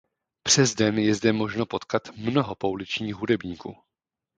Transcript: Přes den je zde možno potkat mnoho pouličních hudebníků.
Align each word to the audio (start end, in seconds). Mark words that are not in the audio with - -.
Přes 0.43 0.75
den 0.75 0.99
je 0.99 1.15
zde 1.15 1.33
možno 1.33 1.65
potkat 1.65 2.01
mnoho 2.15 2.55
pouličních 2.55 3.15
hudebníků. 3.15 3.75